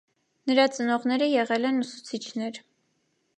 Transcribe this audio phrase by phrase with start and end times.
[0.51, 2.59] Նրա ծնողները եղել են ուսուցիչներ։